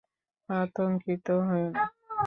আতংকিত 0.49 1.27
হয়ো 1.47 1.67
না। 1.69 1.83